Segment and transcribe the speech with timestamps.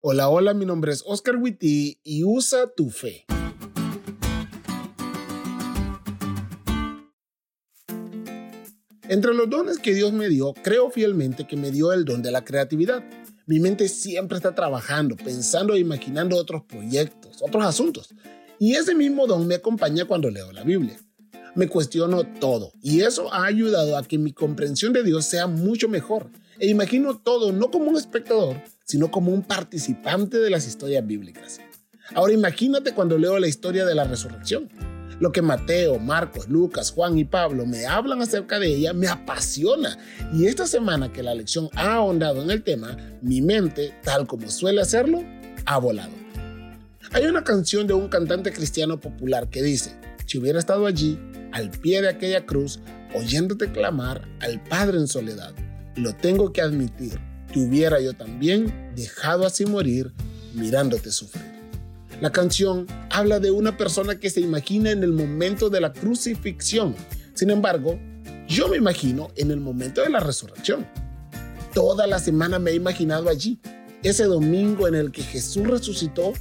[0.00, 3.26] Hola, hola, mi nombre es Oscar Witty y usa tu fe.
[9.08, 12.30] Entre los dones que Dios me dio, creo fielmente que me dio el don de
[12.30, 13.02] la creatividad.
[13.46, 18.14] Mi mente siempre está trabajando, pensando e imaginando otros proyectos, otros asuntos.
[18.60, 20.96] Y ese mismo don me acompaña cuando leo la Biblia.
[21.56, 25.88] Me cuestiono todo y eso ha ayudado a que mi comprensión de Dios sea mucho
[25.88, 26.30] mejor.
[26.60, 31.60] E imagino todo no como un espectador, sino como un participante de las historias bíblicas.
[32.14, 34.70] Ahora imagínate cuando leo la historia de la resurrección.
[35.20, 39.98] Lo que Mateo, Marcos, Lucas, Juan y Pablo me hablan acerca de ella me apasiona.
[40.32, 44.48] Y esta semana que la lección ha ahondado en el tema, mi mente, tal como
[44.48, 45.22] suele hacerlo,
[45.66, 46.12] ha volado.
[47.12, 51.18] Hay una canción de un cantante cristiano popular que dice, si hubiera estado allí,
[51.52, 52.80] al pie de aquella cruz,
[53.14, 55.52] oyéndote clamar al Padre en soledad,
[55.96, 57.18] lo tengo que admitir,
[57.52, 60.12] que hubiera yo también dejado así morir
[60.54, 61.58] mirándote sufrir.
[62.20, 66.94] La canción habla de una persona que se imagina en el momento de la crucifixión.
[67.34, 67.98] Sin embargo,
[68.48, 70.86] yo me imagino en el momento de la resurrección.
[71.74, 73.60] Toda la semana me he imaginado allí,
[74.02, 76.32] ese domingo en el que Jesús resucitó,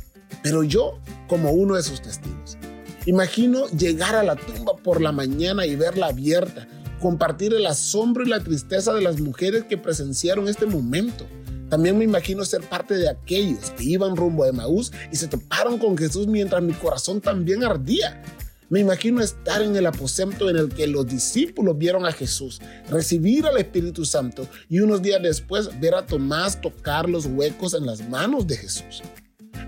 [0.41, 2.57] pero yo como uno de sus testigos.
[3.05, 6.67] Imagino llegar a la tumba por la mañana y verla abierta,
[6.99, 11.25] compartir el asombro y la tristeza de las mujeres que presenciaron este momento.
[11.69, 15.77] También me imagino ser parte de aquellos que iban rumbo a Emaús y se toparon
[15.77, 18.21] con Jesús mientras mi corazón también ardía.
[18.69, 22.59] Me imagino estar en el aposento en el que los discípulos vieron a Jesús,
[22.89, 27.85] recibir al Espíritu Santo y unos días después ver a Tomás tocar los huecos en
[27.85, 29.03] las manos de Jesús.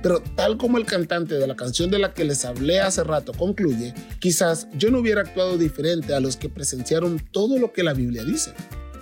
[0.01, 3.33] Pero tal como el cantante de la canción de la que les hablé hace rato
[3.33, 7.93] concluye, quizás yo no hubiera actuado diferente a los que presenciaron todo lo que la
[7.93, 8.53] Biblia dice.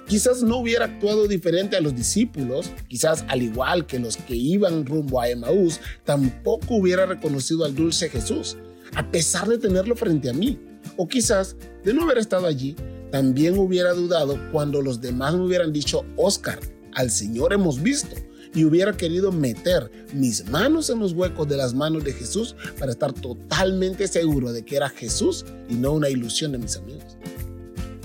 [0.07, 4.85] Quizás no hubiera actuado diferente a los discípulos, quizás al igual que los que iban
[4.85, 8.57] rumbo a Emaús, tampoco hubiera reconocido al dulce Jesús,
[8.95, 10.57] a pesar de tenerlo frente a mí.
[10.95, 12.75] O quizás, de no haber estado allí,
[13.11, 16.59] también hubiera dudado cuando los demás me hubieran dicho, Oscar,
[16.93, 18.15] al Señor hemos visto
[18.53, 22.91] y hubiera querido meter mis manos en los huecos de las manos de Jesús para
[22.91, 27.17] estar totalmente seguro de que era Jesús y no una ilusión de mis amigos.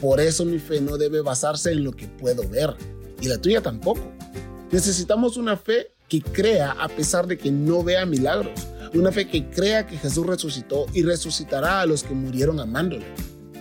[0.01, 2.75] Por eso mi fe no debe basarse en lo que puedo ver
[3.21, 4.13] y la tuya tampoco.
[4.71, 9.49] Necesitamos una fe que crea a pesar de que no vea milagros, una fe que
[9.49, 13.07] crea que Jesús resucitó y resucitará a los que murieron amándole.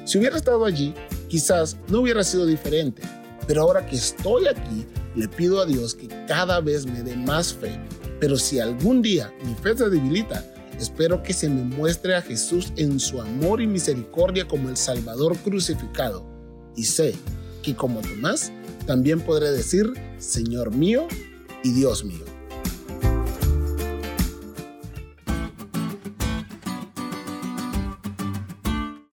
[0.06, 0.94] Si hubiera estado allí,
[1.30, 3.04] quizás no hubiera sido diferente,
[3.52, 7.54] pero ahora que estoy aquí, le pido a Dios que cada vez me dé más
[7.54, 7.78] fe.
[8.22, 12.72] Pero si algún día mi fe se debilita, espero que se me muestre a Jesús
[12.78, 16.26] en su amor y misericordia como el Salvador crucificado.
[16.78, 17.14] Y sé
[17.62, 18.54] que como Tomás,
[18.88, 21.10] también podré decir, Señor mío
[21.62, 22.24] y Dios mío.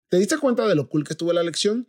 [0.08, 1.88] ¿Te diste cuenta de lo cool que estuvo la lección?